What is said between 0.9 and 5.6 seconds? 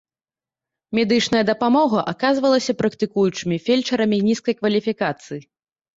Медычная дапамога аказвалася практыкуючымі фельчарамі нізкай кваліфікацыі.